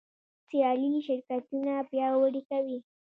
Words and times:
سیالي 0.47 0.91
شرکتونه 1.07 1.73
پیاوړي 1.89 2.41
کوي. 2.49 2.77